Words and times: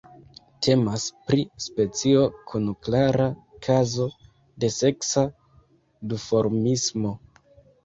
Temas 0.67 1.03
pri 1.27 1.43
specio 1.65 2.23
kun 2.53 2.65
klara 2.87 3.29
kazo 3.69 4.09
de 4.65 4.73
seksa 4.79 5.27
duformismo. 6.17 7.17